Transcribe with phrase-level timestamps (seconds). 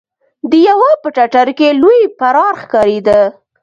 [0.49, 3.21] د يوه په ټټر کې لوی پرار ښکارېده.